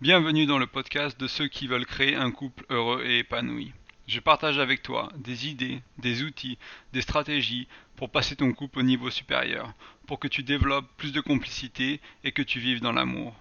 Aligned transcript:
Bienvenue 0.00 0.46
dans 0.46 0.56
le 0.56 0.66
podcast 0.66 1.20
de 1.20 1.26
ceux 1.26 1.46
qui 1.46 1.66
veulent 1.66 1.84
créer 1.84 2.14
un 2.14 2.30
couple 2.30 2.64
heureux 2.70 3.04
et 3.04 3.18
épanoui. 3.18 3.74
Je 4.06 4.18
partage 4.18 4.58
avec 4.58 4.80
toi 4.80 5.10
des 5.18 5.46
idées, 5.46 5.82
des 5.98 6.22
outils, 6.22 6.56
des 6.94 7.02
stratégies 7.02 7.68
pour 7.96 8.08
passer 8.08 8.34
ton 8.34 8.54
couple 8.54 8.78
au 8.78 8.82
niveau 8.82 9.10
supérieur, 9.10 9.74
pour 10.06 10.18
que 10.18 10.26
tu 10.26 10.42
développes 10.42 10.88
plus 10.96 11.12
de 11.12 11.20
complicité 11.20 12.00
et 12.24 12.32
que 12.32 12.40
tu 12.40 12.60
vives 12.60 12.80
dans 12.80 12.92
l'amour. 12.92 13.34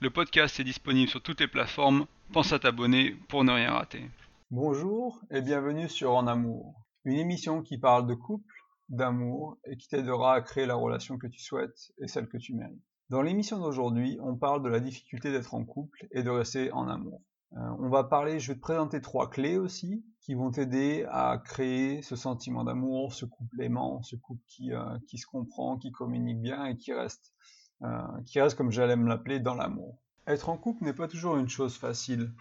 Le 0.00 0.10
podcast 0.10 0.60
est 0.60 0.64
disponible 0.64 1.08
sur 1.08 1.22
toutes 1.22 1.40
les 1.40 1.48
plateformes, 1.48 2.04
pense 2.34 2.52
à 2.52 2.58
t'abonner 2.58 3.16
pour 3.28 3.44
ne 3.44 3.52
rien 3.52 3.72
rater. 3.72 4.10
Bonjour 4.50 5.18
et 5.30 5.40
bienvenue 5.40 5.88
sur 5.88 6.12
En 6.12 6.26
Amour, 6.26 6.74
une 7.06 7.18
émission 7.18 7.62
qui 7.62 7.78
parle 7.78 8.06
de 8.06 8.14
couple, 8.14 8.54
d'amour 8.90 9.56
et 9.64 9.78
qui 9.78 9.88
t'aidera 9.88 10.34
à 10.34 10.42
créer 10.42 10.66
la 10.66 10.74
relation 10.74 11.16
que 11.16 11.28
tu 11.28 11.40
souhaites 11.40 11.92
et 11.96 12.08
celle 12.08 12.28
que 12.28 12.36
tu 12.36 12.52
mérites. 12.52 12.87
Dans 13.10 13.22
l'émission 13.22 13.58
d'aujourd'hui, 13.58 14.18
on 14.20 14.36
parle 14.36 14.62
de 14.62 14.68
la 14.68 14.80
difficulté 14.80 15.32
d'être 15.32 15.54
en 15.54 15.64
couple 15.64 16.06
et 16.10 16.22
de 16.22 16.28
rester 16.28 16.70
en 16.72 16.88
amour. 16.88 17.22
Euh, 17.54 17.60
on 17.78 17.88
va 17.88 18.04
parler, 18.04 18.38
je 18.38 18.52
vais 18.52 18.56
te 18.56 18.60
présenter 18.60 19.00
trois 19.00 19.30
clés 19.30 19.56
aussi 19.56 20.04
qui 20.20 20.34
vont 20.34 20.50
t'aider 20.50 21.06
à 21.08 21.40
créer 21.42 22.02
ce 22.02 22.16
sentiment 22.16 22.64
d'amour, 22.64 23.14
ce 23.14 23.24
couple 23.24 23.62
aimant, 23.62 24.02
ce 24.02 24.14
couple 24.14 24.42
qui, 24.46 24.74
euh, 24.74 24.98
qui 25.06 25.16
se 25.16 25.26
comprend, 25.26 25.78
qui 25.78 25.90
communique 25.90 26.42
bien 26.42 26.66
et 26.66 26.76
qui 26.76 26.92
reste, 26.92 27.32
euh, 27.80 28.02
qui 28.26 28.42
reste 28.42 28.58
comme 28.58 28.70
j'allais 28.70 28.96
me 28.96 29.08
l'appeler, 29.08 29.40
dans 29.40 29.54
l'amour. 29.54 29.96
Être 30.26 30.50
en 30.50 30.58
couple 30.58 30.84
n'est 30.84 30.92
pas 30.92 31.08
toujours 31.08 31.38
une 31.38 31.48
chose 31.48 31.78
facile. 31.78 32.34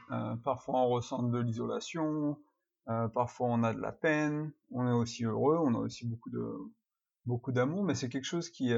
parfois 0.43 0.81
on 0.81 0.89
ressent 0.89 1.23
de 1.23 1.39
l'isolation, 1.39 2.37
parfois 2.85 3.47
on 3.47 3.63
a 3.63 3.73
de 3.73 3.79
la 3.79 3.93
peine, 3.93 4.51
on 4.71 4.85
est 4.85 4.91
aussi 4.91 5.23
heureux, 5.23 5.57
on 5.57 5.73
a 5.75 5.77
aussi 5.77 6.05
beaucoup 6.05 6.29
beaucoup 7.25 7.53
d'amour, 7.53 7.85
mais 7.85 7.95
c'est 7.95 8.09
quelque 8.09 8.25
chose 8.25 8.49
qui, 8.49 8.73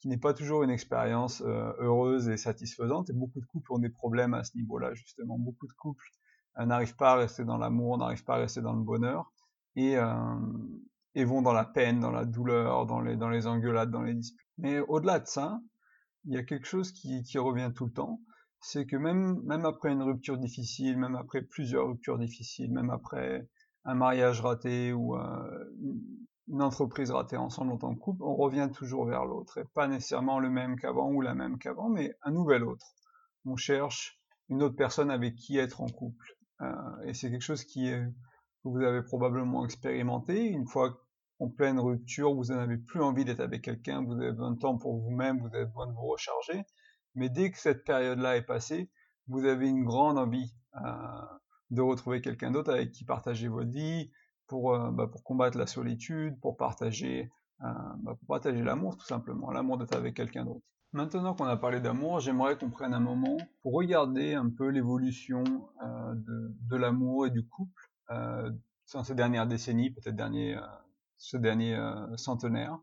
qui 0.00 0.08
n'est 0.08 0.18
pas 0.18 0.34
toujours 0.34 0.62
une 0.62 0.70
expérience 0.70 1.42
euh, 1.42 1.72
heureuse 1.78 2.28
et 2.28 2.36
satisfaisante. 2.36 3.10
Et 3.10 3.12
beaucoup 3.12 3.40
de 3.40 3.46
couples 3.46 3.72
ont 3.72 3.78
des 3.78 3.90
problèmes 3.90 4.34
à 4.34 4.44
ce 4.44 4.56
niveau-là, 4.56 4.94
justement. 4.94 5.38
Beaucoup 5.38 5.66
de 5.66 5.72
couples 5.72 6.04
euh, 6.58 6.64
n'arrivent 6.64 6.96
pas 6.96 7.12
à 7.12 7.16
rester 7.16 7.44
dans 7.44 7.58
l'amour, 7.58 7.98
n'arrivent 7.98 8.24
pas 8.24 8.36
à 8.36 8.38
rester 8.38 8.62
dans 8.62 8.72
le 8.72 8.82
bonheur, 8.82 9.32
et, 9.76 9.96
euh, 9.96 10.34
et 11.14 11.24
vont 11.24 11.42
dans 11.42 11.52
la 11.52 11.64
peine, 11.64 12.00
dans 12.00 12.10
la 12.10 12.24
douleur, 12.24 12.86
dans 12.86 13.00
les, 13.00 13.16
dans 13.16 13.28
les 13.28 13.46
engueulades, 13.46 13.90
dans 13.90 14.02
les 14.02 14.14
disputes. 14.14 14.48
Mais 14.58 14.80
au-delà 14.80 15.20
de 15.20 15.26
ça, 15.26 15.60
il 16.24 16.34
y 16.34 16.38
a 16.38 16.44
quelque 16.44 16.66
chose 16.66 16.92
qui, 16.92 17.22
qui 17.22 17.38
revient 17.38 17.72
tout 17.74 17.86
le 17.86 17.92
temps, 17.92 18.20
c'est 18.60 18.86
que 18.86 18.96
même, 18.96 19.40
même 19.44 19.64
après 19.64 19.90
une 19.90 20.02
rupture 20.02 20.38
difficile, 20.38 20.98
même 20.98 21.16
après 21.16 21.42
plusieurs 21.42 21.86
ruptures 21.86 22.18
difficiles, 22.18 22.72
même 22.72 22.90
après 22.90 23.48
un 23.84 23.94
mariage 23.94 24.40
raté 24.42 24.92
ou 24.92 25.16
euh, 25.16 25.64
une 26.50 26.62
entreprise 26.62 27.10
ratée 27.10 27.36
ensemble 27.36 27.72
en 27.72 27.78
tant 27.78 27.94
que 27.94 28.00
couple, 28.00 28.22
on 28.22 28.34
revient 28.34 28.68
toujours 28.72 29.06
vers 29.06 29.24
l'autre, 29.24 29.58
et 29.58 29.64
pas 29.74 29.86
nécessairement 29.86 30.40
le 30.40 30.50
même 30.50 30.78
qu'avant 30.78 31.10
ou 31.10 31.20
la 31.20 31.34
même 31.34 31.58
qu'avant, 31.58 31.88
mais 31.88 32.14
un 32.22 32.32
nouvel 32.32 32.64
autre. 32.64 32.86
On 33.44 33.56
cherche 33.56 34.20
une 34.48 34.62
autre 34.62 34.76
personne 34.76 35.10
avec 35.10 35.36
qui 35.36 35.58
être 35.58 35.80
en 35.80 35.86
couple. 35.86 36.36
Euh, 36.60 36.72
et 37.04 37.14
c'est 37.14 37.30
quelque 37.30 37.42
chose 37.42 37.64
qui 37.64 37.90
que 38.62 38.68
vous 38.68 38.82
avez 38.82 39.02
probablement 39.02 39.64
expérimenté. 39.64 40.44
Une 40.46 40.66
fois 40.66 41.00
en 41.38 41.48
pleine 41.48 41.80
rupture, 41.80 42.34
vous 42.34 42.46
n'avez 42.46 42.76
plus 42.76 43.02
envie 43.02 43.24
d'être 43.24 43.40
avec 43.40 43.62
quelqu'un, 43.62 44.04
vous 44.04 44.12
avez 44.20 44.32
besoin 44.32 44.52
de 44.52 44.58
temps 44.58 44.76
pour 44.76 44.98
vous-même, 44.98 45.40
vous 45.40 45.54
avez 45.54 45.64
besoin 45.64 45.86
de 45.86 45.92
vous 45.92 46.06
recharger. 46.06 46.64
Mais 47.14 47.30
dès 47.30 47.50
que 47.50 47.58
cette 47.58 47.84
période-là 47.84 48.36
est 48.36 48.44
passée, 48.44 48.90
vous 49.28 49.44
avez 49.44 49.68
une 49.68 49.84
grande 49.84 50.18
envie 50.18 50.52
euh, 50.76 50.80
de 51.70 51.80
retrouver 51.80 52.20
quelqu'un 52.20 52.50
d'autre 52.50 52.72
avec 52.72 52.90
qui 52.90 53.04
partager 53.04 53.48
votre 53.48 53.70
vie, 53.70 54.10
pour, 54.50 54.74
euh, 54.74 54.90
bah, 54.90 55.06
pour 55.06 55.22
combattre 55.22 55.56
la 55.56 55.66
solitude, 55.68 56.38
pour 56.40 56.56
partager, 56.56 57.30
euh, 57.62 57.66
bah, 58.02 58.16
pour 58.18 58.26
partager 58.26 58.62
l'amour 58.62 58.96
tout 58.96 59.06
simplement, 59.06 59.52
l'amour 59.52 59.78
d'être 59.78 59.94
avec 59.94 60.16
quelqu'un 60.16 60.44
d'autre. 60.44 60.66
Maintenant 60.92 61.34
qu'on 61.34 61.44
a 61.44 61.56
parlé 61.56 61.80
d'amour, 61.80 62.18
j'aimerais 62.18 62.58
qu'on 62.58 62.68
prenne 62.68 62.92
un 62.92 63.00
moment 63.00 63.36
pour 63.62 63.74
regarder 63.74 64.34
un 64.34 64.50
peu 64.50 64.66
l'évolution 64.66 65.44
euh, 65.84 66.14
de, 66.16 66.76
l'amour 66.76 67.26
et 67.26 67.30
du 67.30 67.46
couple 67.46 67.88
dans 68.08 69.04
ces 69.04 69.14
dernières 69.14 69.46
décennies, 69.46 69.90
peut-être 69.90 70.16
dernier, 70.16 70.56
euh, 70.56 70.62
ce 71.16 71.36
dernier 71.36 71.78
centenaire. 72.16 72.76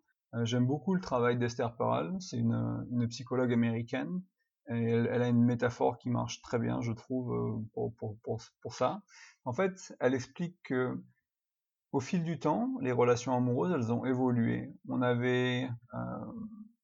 J'aime 0.43 0.65
beaucoup 0.65 0.93
le 0.93 1.01
travail 1.01 1.37
d'Esther 1.37 1.75
Perel, 1.75 2.15
c'est 2.21 2.37
une, 2.37 3.07
psychologue 3.09 3.51
américaine, 3.51 4.21
et 4.69 4.91
elle, 4.91 5.21
a 5.21 5.27
une 5.27 5.43
métaphore 5.43 5.97
qui 5.97 6.09
marche 6.09 6.41
très 6.41 6.59
bien, 6.59 6.79
je 6.81 6.93
trouve, 6.93 7.61
pour 7.73 8.73
ça. 8.73 9.01
En 9.43 9.51
fait, 9.51 9.93
elle 9.99 10.13
explique 10.13 10.55
que 10.63 10.97
au 11.91 11.99
fil 11.99 12.23
du 12.23 12.39
temps, 12.39 12.71
les 12.81 12.91
relations 12.91 13.35
amoureuses, 13.35 13.71
elles 13.73 13.91
ont 13.91 14.05
évolué. 14.05 14.73
On 14.89 15.01
avait, 15.01 15.69
euh, 15.93 15.97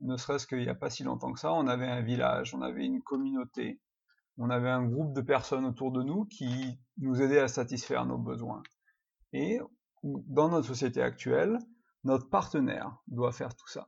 ne 0.01 0.17
serait-ce 0.17 0.47
qu'il 0.47 0.59
n'y 0.59 0.69
a 0.69 0.75
pas 0.75 0.89
si 0.89 1.03
longtemps 1.03 1.33
que 1.33 1.39
ça, 1.39 1.53
on 1.53 1.67
avait 1.67 1.87
un 1.87 2.01
village, 2.01 2.55
on 2.55 2.61
avait 2.61 2.85
une 2.85 3.01
communauté, 3.01 3.81
on 4.37 4.49
avait 4.49 4.69
un 4.69 4.83
groupe 4.83 5.13
de 5.13 5.21
personnes 5.21 5.65
autour 5.65 5.91
de 5.91 6.03
nous 6.03 6.25
qui 6.25 6.79
nous 6.97 7.21
aidaient 7.21 7.39
à 7.39 7.47
satisfaire 7.47 8.05
nos 8.05 8.17
besoins. 8.17 8.63
Et 9.33 9.59
dans 10.03 10.49
notre 10.49 10.67
société 10.67 11.01
actuelle, 11.01 11.59
notre 12.03 12.29
partenaire 12.29 12.97
doit 13.07 13.31
faire 13.31 13.55
tout 13.55 13.67
ça. 13.67 13.87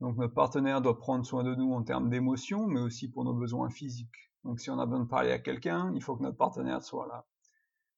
Donc 0.00 0.16
notre 0.16 0.34
partenaire 0.34 0.80
doit 0.80 0.98
prendre 0.98 1.24
soin 1.24 1.44
de 1.44 1.54
nous 1.54 1.72
en 1.72 1.82
termes 1.82 2.10
d'émotions, 2.10 2.66
mais 2.66 2.80
aussi 2.80 3.10
pour 3.10 3.24
nos 3.24 3.34
besoins 3.34 3.70
physiques. 3.70 4.32
Donc 4.44 4.60
si 4.60 4.70
on 4.70 4.78
a 4.78 4.86
besoin 4.86 5.04
de 5.04 5.08
parler 5.08 5.30
à 5.30 5.38
quelqu'un, 5.38 5.92
il 5.94 6.02
faut 6.02 6.16
que 6.16 6.22
notre 6.22 6.36
partenaire 6.36 6.82
soit 6.82 7.06
là. 7.06 7.24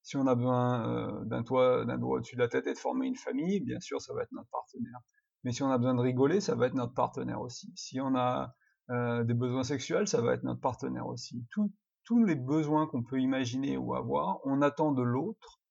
Si 0.04 0.18
on 0.18 0.26
a 0.26 0.34
besoin 0.34 0.86
euh, 0.86 1.24
d'un 1.24 1.42
toit, 1.42 1.86
d'un 1.86 2.00
au-dessus 2.02 2.36
de 2.36 2.42
la 2.42 2.48
tête 2.48 2.66
et 2.66 2.74
de 2.74 2.78
former 2.78 3.06
une 3.06 3.16
famille, 3.16 3.60
bien 3.60 3.80
sûr, 3.80 4.02
ça 4.02 4.12
va 4.12 4.22
être 4.22 4.32
notre 4.32 4.50
partenaire. 4.50 5.00
Mais 5.42 5.52
si 5.52 5.62
on 5.62 5.70
a 5.70 5.78
besoin 5.78 5.94
de 5.94 6.00
rigoler, 6.00 6.42
ça 6.42 6.54
va 6.54 6.66
être 6.66 6.74
notre 6.74 6.92
partenaire 6.92 7.40
aussi. 7.40 7.72
Si 7.74 7.98
on 8.02 8.14
a 8.14 8.54
euh, 8.90 9.24
des 9.24 9.32
besoins 9.32 9.64
sexuels, 9.64 10.06
ça 10.06 10.20
va 10.20 10.34
être 10.34 10.42
notre 10.42 10.60
partenaire 10.60 11.06
aussi. 11.06 11.42
tous 12.04 12.22
les 12.22 12.34
besoins 12.34 12.86
qu'on 12.86 13.02
peut 13.02 13.18
imaginer 13.18 13.78
ou 13.78 13.94
avoir, 13.94 14.40
on 14.44 14.60
attend 14.60 14.92
de 14.92 15.02
l'autre 15.02 15.62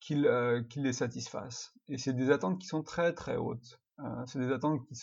qu'il 0.00 0.26
euh, 0.26 0.62
les 0.74 0.92
satisfasse. 0.92 1.72
Et 1.86 1.96
c'est 1.96 2.12
des 2.12 2.32
attentes 2.32 2.58
qui 2.58 2.66
sont 2.66 2.82
très 2.82 3.14
très 3.14 3.36
hautes. 3.36 3.80
C'est 4.26 4.40
des 4.40 4.50
attentes 4.50 4.80
qui 4.88 4.98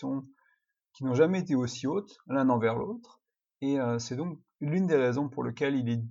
qui 0.93 1.03
n'ont 1.05 1.13
jamais 1.13 1.39
été 1.39 1.53
aussi 1.53 1.85
hautes 1.85 2.17
l'un 2.27 2.49
envers 2.49 2.75
l'autre. 2.75 3.21
Et 3.61 3.77
c'est 3.99 4.15
donc 4.15 4.39
l'une 4.59 4.87
des 4.87 4.95
raisons 4.95 5.29
pour 5.29 5.43
lesquelles 5.43 5.75
il 5.75 5.89
est 5.89 6.01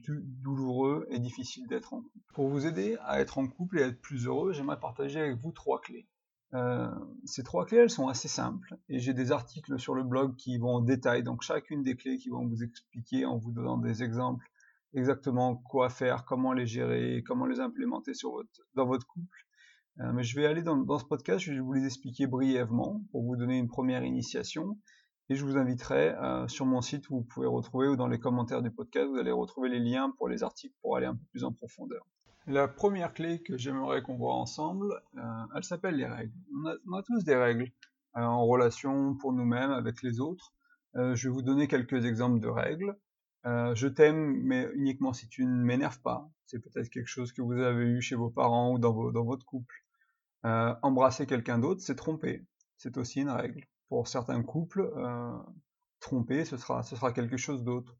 douloureux 0.43 1.07
et 1.11 1.19
difficile 1.19 1.67
d'être 1.67 1.93
en 1.93 2.03
couple. 2.03 2.33
Pour 2.35 2.49
vous 2.49 2.67
aider 2.67 2.97
à 3.05 3.21
être 3.21 3.39
en 3.39 3.47
couple 3.49 3.79
et 3.79 3.83
à 3.83 3.87
être 3.89 4.01
plus 4.01 4.27
heureux, 4.27 4.53
j'aimerais 4.53 4.79
partager 4.79 5.21
avec 5.21 5.37
vous 5.39 5.53
trois 5.53 5.81
clés. 5.81 6.07
Euh, 6.55 6.89
ces 7.25 7.43
trois 7.43 7.67
clés, 7.67 7.79
elles 7.79 7.91
sont 7.91 8.07
assez 8.09 8.29
simples, 8.29 8.77
et 8.89 9.01
j'ai 9.01 9.15
des 9.15 9.33
articles 9.33 9.79
sur 9.81 9.95
le 9.95 10.05
blog 10.05 10.37
qui 10.37 10.59
vont 10.59 10.77
en 10.77 10.81
détail, 10.81 11.25
donc 11.25 11.43
chacune 11.43 11.83
des 11.83 11.97
clés 11.97 12.19
qui 12.19 12.29
vont 12.29 12.47
vous 12.47 12.63
expliquer 12.63 13.27
en 13.27 13.37
vous 13.37 13.51
donnant 13.51 13.79
des 13.79 14.05
exemples 14.05 14.49
exactement 14.95 15.57
quoi 15.57 15.91
faire, 15.91 16.25
comment 16.25 16.53
les 16.53 16.67
gérer, 16.67 17.23
comment 17.27 17.47
les 17.47 17.61
implémenter 17.61 18.13
dans 18.75 18.87
votre 18.87 19.07
couple. 19.07 19.47
Euh, 20.01 20.13
mais 20.13 20.23
je 20.23 20.37
vais 20.37 20.47
aller 20.47 20.63
dans 20.63 20.99
ce 20.99 21.05
podcast, 21.05 21.41
je 21.41 21.53
vais 21.53 21.61
vous 21.61 21.73
les 21.73 21.85
expliquer 21.85 22.27
brièvement 22.27 23.03
pour 23.11 23.25
vous 23.25 23.37
donner 23.37 23.59
une 23.59 23.69
première 23.69 24.05
initiation, 24.05 24.79
et 25.29 25.35
je 25.35 25.45
vous 25.45 25.57
inviterai 25.57 26.11
euh, 26.11 26.47
sur 26.49 26.67
mon 26.67 26.81
site 26.81 27.11
où 27.11 27.17
vous 27.17 27.25
pouvez 27.25 27.47
retrouver 27.47 27.89
ou 27.89 27.97
dans 27.97 28.07
les 28.07 28.21
commentaires 28.21 28.63
du 28.63 28.71
podcast, 28.71 29.09
vous 29.09 29.19
allez 29.19 29.33
retrouver 29.33 29.69
les 29.69 29.81
liens 29.81 30.13
pour 30.19 30.29
les 30.29 30.43
articles 30.43 30.75
pour 30.83 30.97
aller 30.97 31.07
un 31.07 31.15
peu 31.15 31.25
plus 31.31 31.45
en 31.45 31.53
profondeur. 31.53 32.07
La 32.47 32.69
première 32.69 33.13
clé 33.13 33.43
que 33.43 33.59
j'aimerais 33.59 34.03
qu'on 34.03 34.17
voit 34.17 34.35
ensemble, 34.35 35.03
euh, 35.17 35.21
elle 35.57 35.65
s'appelle 35.65 35.97
les 35.97 36.07
règles. 36.07 36.33
On 36.87 36.93
a, 36.93 37.03
tous 37.03 37.25
des 37.25 37.35
règles 37.35 37.73
euh, 38.17 38.21
en 38.21 38.47
relation 38.47 39.17
pour 39.17 39.33
nous-mêmes, 39.33 39.73
avec 39.73 40.03
les 40.03 40.21
autres. 40.21 40.53
Je 40.95 41.29
vais 41.29 41.35
vous 41.35 41.43
donner 41.43 41.69
quelques 41.69 42.07
exemples 42.07 42.41
de 42.41 42.49
règles. 42.49 42.97
Je 43.45 43.87
t'aime, 43.87 44.41
mais 44.45 44.67
uniquement 44.73 45.13
si 45.13 45.29
tu 45.29 45.45
ne 45.45 45.63
m'énerves 45.63 46.01
pas. 46.01 46.27
C'est 46.47 46.59
peut-être 46.59 46.89
quelque 46.89 47.09
chose 47.09 47.35
que 47.35 47.43
vous 47.43 47.53
avez 47.53 47.85
eu 47.85 48.01
chez 48.01 48.15
vos 48.15 48.31
parents 48.31 48.73
ou 48.73 48.79
dans 48.79 48.95
votre 48.95 49.45
couple. 49.45 49.85
embrasser 50.43 51.27
quelqu'un 51.27 51.59
d'autre, 51.59 51.83
c'est 51.83 51.97
tromper. 51.97 52.47
C'est 52.79 52.97
aussi 52.97 53.21
une 53.21 53.29
règle 53.29 53.67
pour 53.89 54.09
certains 54.09 54.43
couples, 54.43 54.91
euh, 54.97 55.39
tromper, 56.01 56.45
ce 56.45 56.57
sera, 56.57 56.83
ce 56.83 56.97
sera 56.97 57.13
quelque 57.13 57.37
chose 57.37 57.63
d'autre. 57.63 57.97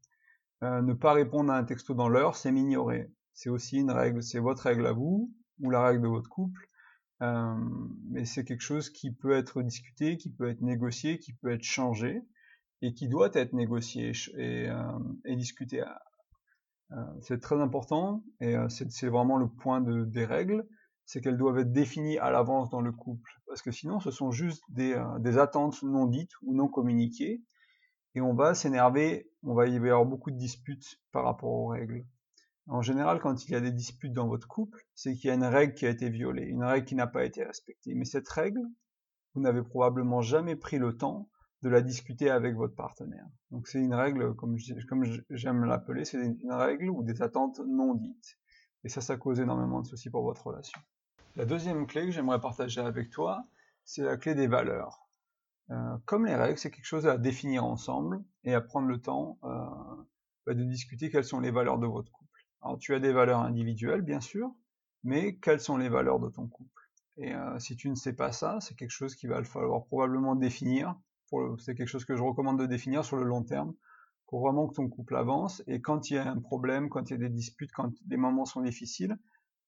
Euh, 0.63 0.81
ne 0.81 0.93
pas 0.93 1.13
répondre 1.13 1.51
à 1.51 1.57
un 1.57 1.63
texto 1.63 1.93
dans 1.93 2.09
l'heure, 2.09 2.35
c'est 2.35 2.51
m'ignorer. 2.51 3.11
C'est 3.33 3.49
aussi 3.49 3.77
une 3.77 3.91
règle, 3.91 4.23
c'est 4.23 4.39
votre 4.39 4.63
règle 4.63 4.87
à 4.87 4.93
vous, 4.93 5.31
ou 5.61 5.69
la 5.69 5.83
règle 5.83 6.01
de 6.01 6.07
votre 6.07 6.29
couple, 6.29 6.69
euh, 7.21 7.55
mais 8.09 8.25
c'est 8.25 8.43
quelque 8.43 8.61
chose 8.61 8.89
qui 8.89 9.11
peut 9.11 9.33
être 9.33 9.61
discuté, 9.61 10.17
qui 10.17 10.31
peut 10.31 10.49
être 10.49 10.61
négocié, 10.61 11.19
qui 11.19 11.33
peut 11.33 11.51
être 11.51 11.63
changé, 11.63 12.21
et 12.81 12.93
qui 12.93 13.07
doit 13.07 13.31
être 13.33 13.53
négocié 13.53 14.11
et, 14.35 14.69
euh, 14.69 14.99
et 15.25 15.35
discuté. 15.35 15.83
Euh, 16.91 16.95
c'est 17.21 17.41
très 17.41 17.59
important, 17.59 18.23
et 18.39 18.55
euh, 18.55 18.69
c'est 18.69 19.07
vraiment 19.07 19.37
le 19.37 19.47
point 19.47 19.81
de, 19.81 20.05
des 20.05 20.25
règles, 20.25 20.67
c'est 21.07 21.21
qu'elles 21.21 21.37
doivent 21.37 21.57
être 21.59 21.71
définies 21.71 22.19
à 22.19 22.29
l'avance 22.29 22.69
dans 22.69 22.81
le 22.81 22.91
couple, 22.91 23.31
parce 23.47 23.61
que 23.61 23.71
sinon 23.71 24.01
ce 24.01 24.11
sont 24.11 24.29
juste 24.29 24.61
des, 24.69 24.93
euh, 24.93 25.41
attentes 25.41 25.81
non 25.81 26.05
dites 26.05 26.33
ou 26.41 26.53
non 26.53 26.67
communiquées, 26.67 27.41
et 28.13 28.21
on 28.21 28.33
va 28.33 28.53
s'énerver, 28.53 29.31
on 29.41 29.53
va 29.53 29.67
y 29.67 29.77
avoir 29.77 30.05
beaucoup 30.05 30.31
de 30.31 30.37
disputes 30.37 30.99
par 31.13 31.23
rapport 31.23 31.49
aux 31.49 31.67
règles. 31.67 32.05
En 32.67 32.81
général, 32.81 33.21
quand 33.21 33.45
il 33.45 33.51
y 33.51 33.55
a 33.55 33.61
des 33.61 33.71
disputes 33.71 34.11
dans 34.11 34.27
votre 34.27 34.47
couple, 34.49 34.85
c'est 34.95 35.15
qu'il 35.15 35.29
y 35.29 35.31
a 35.31 35.35
une 35.35 35.45
règle 35.45 35.73
qui 35.75 35.85
a 35.85 35.89
été 35.89 36.09
violée, 36.09 36.43
une 36.43 36.63
règle 36.63 36.85
qui 36.85 36.95
n'a 36.95 37.07
pas 37.07 37.23
été 37.23 37.45
respectée. 37.45 37.95
Mais 37.95 38.03
cette 38.03 38.27
règle, 38.27 38.59
vous 39.33 39.41
n'avez 39.41 39.63
probablement 39.63 40.21
jamais 40.21 40.57
pris 40.57 40.77
le 40.77 40.97
temps 40.97 41.29
de 41.61 41.69
la 41.69 41.81
discuter 41.81 42.29
avec 42.29 42.55
votre 42.55 42.75
partenaire. 42.75 43.25
Donc 43.51 43.69
c'est 43.69 43.79
une 43.79 43.93
règle, 43.93 44.35
comme 44.35 44.57
j'aime 45.29 45.63
l'appeler, 45.63 46.03
c'est 46.03 46.17
une 46.17 46.51
règle 46.51 46.89
ou 46.89 47.03
des 47.03 47.21
attentes 47.21 47.61
non 47.65 47.93
dites. 47.93 48.37
Et 48.83 48.89
ça, 48.89 48.99
ça 48.99 49.15
cause 49.15 49.39
énormément 49.39 49.81
de 49.81 49.87
soucis 49.87 50.09
pour 50.09 50.23
votre 50.23 50.45
relation. 50.45 50.79
La 51.37 51.45
deuxième 51.45 51.85
clé 51.85 52.05
que 52.07 52.11
j'aimerais 52.11 52.41
partager 52.41 52.81
avec 52.81 53.11
toi, 53.11 53.45
c'est 53.85 54.01
la 54.01 54.17
clé 54.17 54.33
des 54.33 54.47
valeurs. 54.47 55.07
Euh, 55.69 55.97
comme 56.05 56.25
les 56.25 56.33
règles, 56.33 56.57
c'est 56.57 56.71
quelque 56.71 56.83
chose 56.83 57.05
à 57.05 57.19
définir 57.19 57.63
ensemble 57.63 58.23
et 58.43 58.55
à 58.55 58.59
prendre 58.59 58.87
le 58.87 58.99
temps 58.99 59.37
euh, 59.43 59.47
bah, 60.47 60.55
de 60.55 60.63
discuter 60.63 61.11
quelles 61.11 61.23
sont 61.23 61.39
les 61.39 61.51
valeurs 61.51 61.77
de 61.77 61.85
votre 61.85 62.11
couple. 62.11 62.41
Alors 62.63 62.79
tu 62.79 62.95
as 62.95 62.99
des 62.99 63.13
valeurs 63.13 63.41
individuelles, 63.41 64.01
bien 64.01 64.19
sûr, 64.19 64.51
mais 65.03 65.35
quelles 65.35 65.59
sont 65.59 65.77
les 65.77 65.89
valeurs 65.89 66.19
de 66.19 66.29
ton 66.29 66.47
couple? 66.47 66.89
Et 67.17 67.35
euh, 67.35 67.59
si 67.59 67.75
tu 67.75 67.87
ne 67.87 67.95
sais 67.95 68.13
pas 68.13 68.31
ça, 68.31 68.57
c'est 68.59 68.75
quelque 68.75 68.89
chose 68.89 69.15
qu'il 69.15 69.29
va 69.29 69.43
falloir 69.43 69.85
probablement 69.85 70.35
définir 70.35 70.95
c'est 71.59 71.75
quelque 71.75 71.87
chose 71.87 72.05
que 72.05 72.15
je 72.15 72.23
recommande 72.23 72.59
de 72.59 72.65
définir 72.65 73.03
sur 73.03 73.17
le 73.17 73.23
long 73.23 73.43
terme 73.43 73.73
pour 74.27 74.41
vraiment 74.41 74.67
que 74.67 74.75
ton 74.75 74.87
couple 74.87 75.15
avance. 75.15 75.63
Et 75.67 75.81
quand 75.81 76.09
il 76.09 76.15
y 76.15 76.17
a 76.17 76.29
un 76.29 76.39
problème, 76.39 76.89
quand 76.89 77.09
il 77.09 77.13
y 77.13 77.15
a 77.15 77.19
des 77.19 77.29
disputes, 77.29 77.71
quand 77.73 77.91
les 78.07 78.17
moments 78.17 78.45
sont 78.45 78.61
difficiles, 78.61 79.17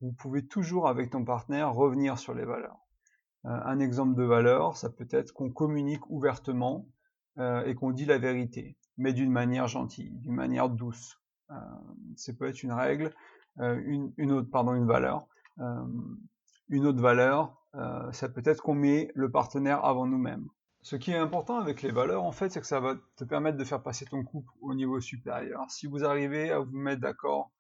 vous 0.02 0.12
pouvez 0.14 0.46
toujours 0.46 0.88
avec 0.88 1.10
ton 1.10 1.26
partenaire 1.26 1.74
revenir 1.74 2.18
sur 2.18 2.34
les 2.34 2.46
valeurs. 2.46 2.80
Euh, 3.46 3.50
un 3.66 3.80
exemple 3.80 4.16
de 4.16 4.24
valeur, 4.24 4.78
ça 4.78 4.90
peut 4.90 5.08
être 5.12 5.34
qu'on 5.34 5.50
communique 5.50 6.10
ouvertement 6.10 6.88
euh, 7.38 7.64
et 7.66 7.76
qu'on 7.76 7.92
dit 7.92 8.06
la 8.06 8.18
vérité, 8.18 8.78
mais 8.98 9.14
d'une 9.14 9.32
manière 9.32 9.68
gentille, 9.68 10.12
d'une 10.12 10.36
manière 10.36 10.70
douce. 10.70 11.22
Euh, 11.52 11.56
ça 12.16 12.34
peut 12.34 12.48
être 12.48 12.64
une 12.64 12.74
règle, 12.74 13.14
une, 13.58 14.14
une, 14.18 14.32
autre, 14.32 14.50
pardon, 14.50 14.74
une 14.74 14.88
valeur. 14.88 15.28
une 16.70 16.86
autre 16.86 17.02
valeur, 17.02 17.58
ça 18.14 18.30
peut 18.30 18.44
être 18.46 18.62
qu'on 18.62 18.76
met 18.76 19.12
le 19.16 19.30
partenaire 19.30 19.84
avant 19.84 20.06
nous-mêmes. 20.06 20.48
Ce 20.82 20.96
qui 20.96 21.12
est 21.12 21.18
important 21.18 21.58
avec 21.58 21.82
les 21.82 21.92
valeurs, 21.92 22.24
en 22.24 22.32
fait, 22.32 22.50
c'est 22.50 22.62
que 22.62 22.68
ça 22.68 22.80
va 22.80 22.96
te 23.18 23.26
permettre 23.26 23.58
de 23.58 23.66
faire 23.66 23.84
passer 23.84 24.06
ton 24.06 24.24
couple 24.24 24.54
au 24.62 24.74
niveau 24.74 25.02
supérieur. 25.02 25.70
Si 25.70 25.88
vous 25.88 26.06
arrivez 26.06 26.52
à 26.52 26.60
vous 26.60 26.78
mettre 26.78 27.02
d'accord 27.02 27.52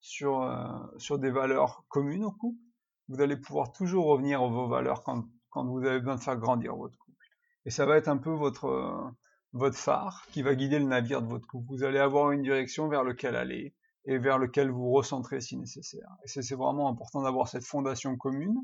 sur, 0.00 0.42
euh, 0.42 0.66
sur 0.98 1.18
des 1.18 1.30
valeurs 1.30 1.84
communes 1.88 2.24
au 2.24 2.32
couple, 2.32 2.60
vous 3.08 3.20
allez 3.20 3.36
pouvoir 3.36 3.72
toujours 3.72 4.06
revenir 4.06 4.42
à 4.42 4.48
vos 4.48 4.68
valeurs 4.68 5.02
quand, 5.02 5.24
vous 5.54 5.84
avez 5.84 5.98
besoin 5.98 6.16
de 6.16 6.20
faire 6.20 6.36
grandir 6.36 6.76
votre 6.76 6.96
couple. 6.98 7.26
Et 7.64 7.70
ça 7.70 7.84
va 7.84 7.96
être 7.96 8.08
un 8.08 8.18
peu 8.18 8.30
votre, 8.30 8.66
euh, 8.66 9.10
votre 9.52 9.76
phare 9.76 10.24
qui 10.30 10.42
va 10.42 10.54
guider 10.54 10.78
le 10.78 10.84
navire 10.84 11.22
de 11.22 11.26
votre 11.26 11.46
couple. 11.46 11.66
Vous 11.68 11.84
allez 11.84 11.98
avoir 11.98 12.30
une 12.30 12.42
direction 12.42 12.88
vers 12.88 13.02
laquelle 13.02 13.34
aller 13.34 13.74
et 14.04 14.18
vers 14.18 14.38
lequel 14.38 14.70
vous 14.70 14.90
recentrez 14.90 15.40
si 15.40 15.56
nécessaire. 15.56 16.08
Et 16.24 16.28
c'est 16.28 16.54
vraiment 16.54 16.88
important 16.88 17.22
d'avoir 17.22 17.48
cette 17.48 17.64
fondation 17.64 18.16
commune, 18.16 18.56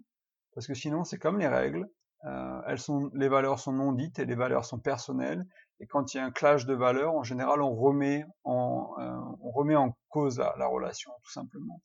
parce 0.55 0.67
que 0.67 0.75
sinon 0.75 1.05
c'est 1.05 1.19
comme 1.19 1.39
les 1.39 1.49
règles, 1.49 1.89
euh, 2.27 2.61
elles 2.67 2.79
sont, 2.79 3.11
les 3.15 3.29
valeurs 3.29 3.59
sont 3.59 3.73
non 3.73 3.93
dites 3.93 4.19
et 4.19 4.25
les 4.25 4.35
valeurs 4.35 4.65
sont 4.65 4.79
personnelles. 4.79 5.47
Et 5.81 5.87
quand 5.87 6.15
il 6.15 6.19
y 6.19 6.21
a 6.21 6.25
un 6.25 6.31
clash 6.31 6.67
de 6.67 6.75
valeurs, 6.75 7.15
en 7.15 7.23
général, 7.23 7.61
on 7.61 7.75
remet 7.75 8.25
en, 8.45 8.95
euh, 8.99 9.91
cause 10.09 10.39
la, 10.39 10.67
relation, 10.67 11.11
tout 11.23 11.33
simplement. 11.33 11.83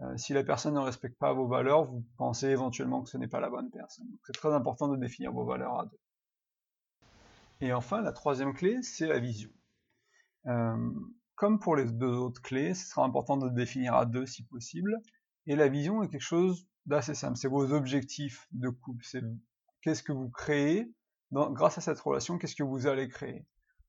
Euh, 0.00 0.16
si 0.16 0.32
la 0.32 0.44
personne 0.44 0.74
ne 0.74 0.80
respecte 0.80 1.18
pas 1.18 1.32
vos 1.32 1.46
valeurs, 1.46 1.84
vous 1.84 2.04
pensez 2.16 2.48
éventuellement 2.48 3.02
que 3.02 3.10
ce 3.10 3.18
n'est 3.18 3.28
pas 3.28 3.40
la 3.40 3.50
bonne 3.50 3.70
personne. 3.70 4.06
c'est 4.24 4.32
très 4.32 4.52
important 4.52 4.88
de 4.88 4.96
définir 4.96 5.32
vos 5.32 5.44
valeurs 5.44 5.80
à 5.80 5.86
deux. 5.86 5.98
Et 7.60 7.72
enfin, 7.72 8.00
la 8.02 8.12
troisième 8.12 8.54
clé, 8.54 8.80
c'est 8.82 9.06
la 9.06 9.18
vision. 9.18 9.50
comme 11.34 11.58
pour 11.60 11.76
les 11.76 11.84
deux 11.84 12.14
autres 12.14 12.42
clés, 12.42 12.74
ce 12.74 12.86
sera 12.86 13.04
important 13.04 13.36
de 13.36 13.48
définir 13.48 13.94
à 13.94 14.06
deux 14.06 14.26
si 14.26 14.42
possible. 14.44 15.00
Et 15.46 15.56
la 15.56 15.68
vision 15.68 16.02
est 16.02 16.08
quelque 16.08 16.20
chose 16.20 16.66
d'assez 16.86 17.14
simple. 17.14 17.36
C'est 17.36 17.48
vos 17.48 17.72
objectifs 17.72 18.46
de 18.52 18.68
couple. 18.68 19.04
C'est 19.04 19.22
qu'est-ce 19.82 20.02
que 20.02 20.12
vous 20.12 20.30
créez 20.30 20.92
grâce 21.32 21.78
à 21.78 21.80
cette 21.80 22.00
relation, 22.00 22.38
qu'est-ce 22.38 22.56
que 22.56 22.62
vous 22.62 22.86
allez 22.86 23.08
créer? 23.08 23.46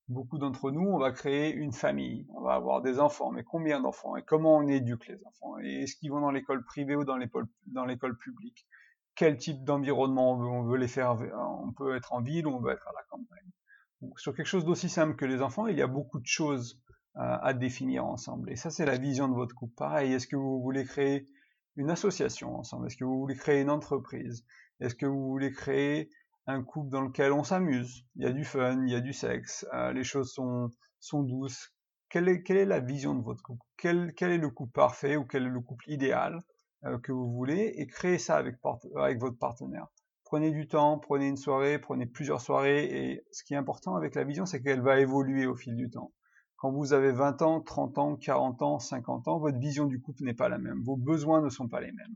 Beaucoup 0.08 0.40
d'entre 0.40 0.72
nous, 0.72 0.88
on 0.88 0.98
va 0.98 1.12
créer 1.12 1.54
une 1.54 1.72
famille, 1.72 2.26
on 2.34 2.42
va 2.42 2.54
avoir 2.54 2.82
des 2.82 3.00
enfants, 3.00 3.32
mais 3.32 3.44
combien 3.44 3.80
d'enfants? 3.80 4.16
Et 4.16 4.24
comment 4.24 4.58
on 4.58 4.68
éduque 4.68 5.08
les 5.08 5.24
enfants? 5.26 5.60
Et 5.60 5.84
est-ce 5.84 5.96
qu'ils 5.96 6.12
vont 6.12 6.22
dans 6.22 6.32
l'école 6.32 6.64
privée 6.64 6.96
ou 6.96 7.04
dans 7.06 7.16
l'école 7.16 8.18
publique? 8.18 8.68
Quel 9.16 9.38
type 9.38 9.64
d'environnement 9.64 10.32
on 10.32 10.64
veut, 10.64 10.78
les 10.78 10.88
faire 10.88 11.18
On 11.64 11.72
peut 11.74 11.96
être 11.96 12.14
en 12.14 12.22
ville 12.22 12.48
ou 12.48 12.52
on 12.52 12.60
veut 12.60 12.72
être 12.72 12.88
à 12.88 12.94
la 12.94 13.04
campagne? 13.10 13.52
sur 14.16 14.34
quelque 14.34 14.48
chose 14.48 14.66
d'aussi 14.66 14.90
simple 14.90 15.16
que 15.16 15.26
les 15.26 15.42
enfants, 15.42 15.68
il 15.68 15.78
y 15.78 15.82
a 15.82 15.88
beaucoup 15.88 16.20
de 16.20 16.26
choses 16.26 16.82
à 17.16 17.54
définir 17.54 18.06
ensemble. 18.06 18.50
Et 18.50 18.56
ça, 18.56 18.70
c'est 18.70 18.86
la 18.86 18.98
vision 18.98 19.28
de 19.28 19.34
votre 19.34 19.54
couple. 19.54 19.74
Pareil, 19.76 20.14
est-ce 20.14 20.26
que 20.26 20.38
vous 20.38 20.62
voulez 20.62 20.86
créer 20.86 21.26
une 21.76 21.90
association 21.90 22.56
ensemble? 22.56 22.88
Est-ce 22.88 22.96
que 22.96 23.04
vous 23.04 23.20
voulez 23.20 23.36
créer 23.36 23.62
une 23.62 23.70
entreprise? 23.70 24.46
Est-ce 24.80 24.96
que 24.96 25.06
vous 25.06 25.28
voulez 25.28 25.52
créer 25.52 26.10
un 26.50 26.64
couple 26.64 26.90
dans 26.90 27.02
lequel 27.02 27.32
on 27.32 27.44
s'amuse 27.44 28.06
Il 28.16 28.24
y 28.24 28.26
a 28.26 28.32
du 28.32 28.44
fun, 28.44 28.84
il 28.84 28.92
y 28.92 28.96
a 28.96 29.02
du 29.02 29.14
sexe, 29.14 29.66
euh, 29.74 29.94
les 29.94 30.04
choses 30.04 30.34
sont, 30.34 30.70
sont 31.00 31.22
douces. 31.22 31.72
Quelle 32.10 32.28
est, 32.28 32.42
quelle 32.42 32.58
est, 32.58 32.66
la 32.66 32.80
vision 32.80 33.14
de 33.14 33.22
votre 33.24 33.44
couple? 33.44 33.64
Quel, 33.78 34.14
est 34.20 34.38
le 34.38 34.50
couple 34.50 34.72
parfait 34.72 35.16
ou 35.16 35.26
quel 35.26 35.44
est 35.44 35.50
le 35.50 35.62
couple 35.62 35.90
idéal 35.92 36.40
euh, 36.86 36.98
que 36.98 37.12
vous 37.12 37.32
voulez 37.32 37.74
Et 37.78 37.86
créez 37.86 38.18
ça 38.18 38.38
avec 38.38 38.58
votre 38.64 39.38
partenaire. 39.38 39.88
Prenez 40.24 40.50
du 40.52 40.68
temps, 40.68 40.98
prenez 40.98 41.28
une 41.28 41.38
soirée, 41.38 41.78
prenez 41.78 42.08
plusieurs 42.08 42.42
soirées. 42.42 42.86
Et 42.86 43.24
ce 43.32 43.44
qui 43.44 43.54
est 43.54 43.58
important 43.58 43.96
avec 43.96 44.16
la 44.16 44.24
vision, 44.24 44.48
c'est 44.48 44.62
qu'elle 44.62 44.82
va 44.82 45.00
évoluer 45.00 45.46
au 45.46 45.56
fil 45.56 45.76
du 45.76 45.92
temps. 45.92 46.12
Quand 46.58 46.72
vous 46.72 46.94
avez 46.94 47.12
20 47.12 47.44
ans, 47.44 47.62
30 47.62 47.98
ans, 48.00 48.16
40 48.16 48.62
ans, 48.64 48.80
50 48.80 49.28
ans, 49.28 49.40
votre 49.40 49.60
vision 49.60 49.86
du 49.86 50.02
couple 50.02 50.24
n'est 50.24 50.34
pas 50.34 50.50
la 50.50 50.58
même. 50.58 50.82
Vos 50.84 50.98
besoins 50.98 51.42
ne 51.42 51.50
sont 51.50 51.68
pas 51.68 51.80
les 51.80 51.92
mêmes. 51.92 52.16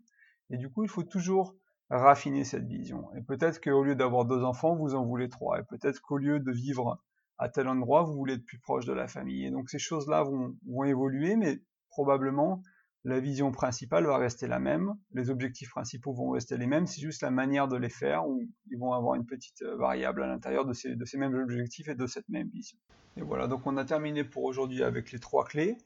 Et 0.49 0.57
du 0.57 0.69
coup, 0.69 0.83
il 0.83 0.89
faut 0.89 1.03
toujours 1.03 1.55
raffiner 1.97 2.43
cette 2.43 2.65
vision. 2.65 3.13
Et 3.15 3.21
peut-être 3.21 3.61
qu'au 3.61 3.83
lieu 3.83 3.95
d'avoir 3.95 4.25
deux 4.25 4.43
enfants, 4.43 4.75
vous 4.75 4.95
en 4.95 5.05
voulez 5.05 5.29
trois. 5.29 5.59
Et 5.59 5.63
peut-être 5.63 6.01
qu'au 6.01 6.17
lieu 6.17 6.39
de 6.39 6.51
vivre 6.51 7.01
à 7.37 7.49
tel 7.49 7.67
endroit, 7.67 8.03
vous 8.03 8.13
voulez 8.13 8.35
être 8.35 8.45
plus 8.45 8.59
proche 8.59 8.85
de 8.85 8.93
la 8.93 9.07
famille. 9.07 9.45
Et 9.45 9.51
donc 9.51 9.69
ces 9.69 9.79
choses-là 9.79 10.23
vont, 10.23 10.83
évoluer, 10.83 11.35
mais 11.35 11.61
probablement 11.89 12.61
la 13.05 13.19
vision 13.19 13.51
principale 13.51 14.05
va 14.05 14.17
rester 14.17 14.47
la 14.47 14.59
même, 14.59 14.93
les 15.11 15.29
objectifs 15.29 15.69
principaux 15.71 16.13
vont 16.13 16.29
rester 16.29 16.55
les 16.55 16.67
mêmes, 16.67 16.87
c'est 16.87 17.01
juste 17.01 17.21
la 17.21 17.31
manière 17.31 17.67
de 17.67 17.75
les 17.75 17.89
faire 17.89 18.25
où 18.25 18.41
ils 18.71 18.79
vont 18.79 18.93
avoir 18.93 19.15
une 19.15 19.25
petite 19.25 19.61
euh, 19.61 19.75
variable 19.75 20.23
à 20.23 20.27
l'intérieur 20.27 20.65
de 20.65 20.71
ces, 20.71 20.95
de 20.95 21.03
ces 21.03 21.17
mêmes 21.17 21.35
objectifs 21.35 21.89
et 21.89 21.95
de 21.95 22.07
cette 22.07 22.29
même 22.29 22.47
vision. 22.47 22.77
Et 23.17 23.21
voilà, 23.21 23.47
donc 23.47 23.67
on 23.67 23.75
a 23.75 23.83
terminé 23.83 24.23
pour 24.23 24.45
aujourd'hui 24.45 24.83
avec 24.83 25.11
les 25.11 25.19
trois 25.19 25.43
clés. 25.43 25.77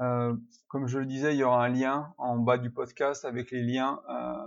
Euh, 0.00 0.36
comme 0.68 0.86
je 0.86 0.98
le 0.98 1.06
disais, 1.06 1.34
il 1.34 1.38
y 1.38 1.44
aura 1.44 1.64
un 1.64 1.70
lien 1.70 2.12
en 2.18 2.38
bas 2.38 2.58
du 2.58 2.70
podcast 2.70 3.24
avec 3.24 3.50
les 3.50 3.62
liens 3.62 4.00
euh, 4.10 4.46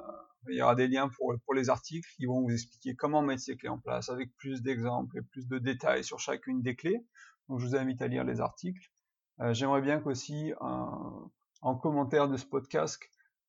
il 0.49 0.57
y 0.57 0.61
aura 0.61 0.75
des 0.75 0.87
liens 0.87 1.09
pour, 1.09 1.53
les 1.53 1.69
articles 1.69 2.09
qui 2.15 2.25
vont 2.25 2.41
vous 2.41 2.51
expliquer 2.51 2.95
comment 2.95 3.21
mettre 3.21 3.41
ces 3.41 3.55
clés 3.55 3.69
en 3.69 3.79
place 3.79 4.09
avec 4.09 4.35
plus 4.37 4.61
d'exemples 4.61 5.17
et 5.17 5.21
plus 5.21 5.47
de 5.47 5.57
détails 5.57 6.03
sur 6.03 6.19
chacune 6.19 6.61
des 6.61 6.75
clés. 6.75 7.05
Donc 7.49 7.59
je 7.59 7.67
vous 7.67 7.75
invite 7.75 8.01
à 8.01 8.07
lire 8.07 8.23
les 8.23 8.41
articles. 8.41 8.91
Euh, 9.39 9.53
J'aimerais 9.53 9.81
bien 9.81 9.99
qu'aussi 9.99 10.53
euh, 10.53 10.85
en 11.61 11.75
commentaire 11.75 12.27
de 12.27 12.37
ce 12.37 12.45
podcast 12.45 12.99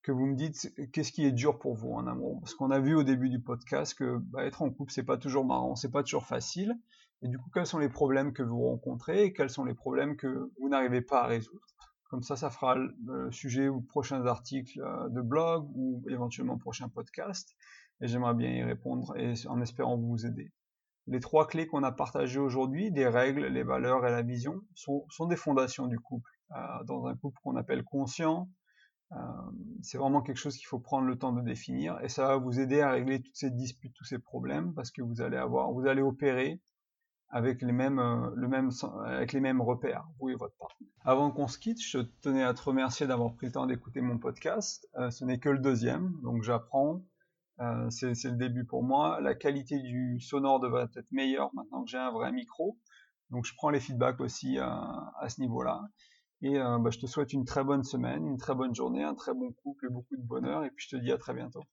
que 0.01 0.11
vous 0.11 0.25
me 0.25 0.35
dites 0.35 0.73
qu'est-ce 0.93 1.11
qui 1.11 1.25
est 1.25 1.31
dur 1.31 1.57
pour 1.57 1.75
vous 1.75 1.91
en 1.91 2.05
amour. 2.07 2.39
Parce 2.41 2.53
qu'on 2.53 2.71
a 2.71 2.79
vu 2.79 2.95
au 2.95 3.03
début 3.03 3.29
du 3.29 3.39
podcast 3.39 3.97
que 3.97 4.17
bah, 4.17 4.45
être 4.45 4.61
en 4.61 4.69
couple 4.69 4.91
c'est 4.91 5.03
pas 5.03 5.17
toujours 5.17 5.45
marrant, 5.45 5.75
c'est 5.75 5.91
pas 5.91 6.03
toujours 6.03 6.25
facile. 6.25 6.75
Et 7.21 7.27
du 7.27 7.37
coup 7.39 7.49
quels 7.53 7.65
sont 7.65 7.79
les 7.79 7.89
problèmes 7.89 8.33
que 8.33 8.43
vous 8.43 8.63
rencontrez 8.63 9.25
et 9.25 9.33
quels 9.33 9.49
sont 9.49 9.65
les 9.65 9.73
problèmes 9.73 10.15
que 10.15 10.51
vous 10.59 10.69
n'arrivez 10.69 11.01
pas 11.01 11.23
à 11.23 11.27
résoudre? 11.27 11.65
Comme 12.09 12.23
ça, 12.23 12.35
ça 12.35 12.49
fera 12.49 12.75
le 12.75 13.31
sujet 13.31 13.67
ou 13.67 13.81
prochains 13.81 14.25
articles 14.25 14.79
euh, 14.79 15.09
de 15.09 15.21
blog 15.21 15.69
ou 15.75 16.03
éventuellement 16.09 16.57
prochain 16.57 16.87
podcast. 16.89 17.55
Et 18.01 18.07
j'aimerais 18.07 18.35
bien 18.35 18.49
y 18.49 18.63
répondre 18.63 19.15
et 19.17 19.33
en 19.47 19.61
espérant 19.61 19.97
vous 19.97 20.25
aider. 20.25 20.51
Les 21.07 21.19
trois 21.19 21.47
clés 21.47 21.67
qu'on 21.67 21.83
a 21.83 21.91
partagées 21.91 22.39
aujourd'hui, 22.39 22.91
des 22.91 23.07
règles, 23.07 23.45
les 23.45 23.63
valeurs 23.63 24.05
et 24.07 24.11
la 24.11 24.23
vision, 24.23 24.61
sont, 24.73 25.05
des 25.27 25.35
fondations 25.35 25.87
du 25.87 25.99
couple. 25.99 26.29
Euh, 26.51 26.83
dans 26.85 27.05
un 27.05 27.15
couple 27.15 27.39
qu'on 27.43 27.55
appelle 27.55 27.83
conscient, 27.83 28.49
euh, 29.11 29.17
c'est 29.81 29.97
vraiment 29.97 30.21
quelque 30.21 30.37
chose 30.37 30.57
qu'il 30.57 30.65
faut 30.65 30.79
prendre 30.79 31.07
le 31.07 31.17
temps 31.17 31.31
de 31.31 31.41
définir 31.41 31.99
et 32.01 32.09
ça 32.09 32.27
va 32.27 32.37
vous 32.37 32.59
aider 32.59 32.81
à 32.81 32.91
régler 32.91 33.21
toutes 33.21 33.35
ces 33.35 33.51
disputes, 33.51 33.93
tous 33.93 34.03
ces 34.03 34.17
problèmes 34.17 34.73
parce 34.73 34.89
que 34.91 35.03
vous 35.03 35.21
allez 35.21 35.37
avoir, 35.37 35.71
vous 35.71 35.85
allez 35.85 36.01
opérer 36.01 36.59
avec 37.35 37.61
les 37.61 37.73
mêmes, 37.73 37.99
euh, 37.99 39.03
avec 39.03 39.33
les 39.33 39.41
mêmes 39.41 39.59
repères, 39.59 40.07
vous 40.19 40.29
et 40.29 40.35
votre 40.35 40.55
partenaire. 40.55 40.89
Avant 41.03 41.31
qu'on 41.31 41.49
se 41.49 41.59
quitte, 41.59 41.81
je 41.81 41.97
tenais 42.21 42.43
à 42.43 42.53
te 42.53 42.61
remercier 42.61 43.07
d'avoir 43.07 43.35
pris 43.35 43.47
le 43.47 43.51
temps 43.51 43.65
d'écouter 43.65 43.99
mon 43.99 44.17
podcast. 44.17 44.87
Euh, 44.95 45.11
ce 45.11 45.25
n'est 45.25 45.37
que 45.37 45.49
le 45.49 45.59
deuxième, 45.59 46.17
donc 46.23 46.43
j'apprends. 46.43 47.05
Euh, 47.59 47.89
c'est 47.89 48.23
le 48.23 48.37
début 48.37 48.63
pour 48.63 48.83
moi. 48.83 49.19
La 49.19 49.35
qualité 49.35 49.79
du 49.79 50.21
sonore 50.21 50.61
devrait 50.61 50.87
être 50.95 51.11
meilleure 51.11 51.53
maintenant 51.53 51.83
que 51.83 51.89
j'ai 51.89 51.97
un 51.97 52.11
vrai 52.11 52.31
micro. 52.31 52.79
Donc 53.31 53.43
je 53.43 53.53
prends 53.57 53.69
les 53.69 53.81
feedbacks 53.81 54.21
aussi 54.21 54.57
à, 54.57 55.11
à 55.19 55.27
ce 55.27 55.41
niveau-là. 55.41 55.81
Et 56.41 56.57
bah, 56.57 56.89
je 56.89 56.99
te 56.99 57.05
souhaite 57.05 57.33
une 57.33 57.43
très 57.43 57.63
bonne 57.63 57.83
semaine, 57.83 58.25
une 58.25 58.37
très 58.37 58.55
bonne 58.55 58.75
journée, 58.75 59.03
un 59.03 59.15
très 59.15 59.33
bon 59.33 59.51
couple 59.63 59.87
et 59.87 59.89
beaucoup 59.89 60.15
de 60.15 60.23
bonheur. 60.23 60.63
Et 60.63 60.69
puis 60.69 60.85
je 60.89 60.95
te 60.95 61.01
dis 61.01 61.11
à 61.11 61.17
très 61.17 61.33
bientôt. 61.33 61.63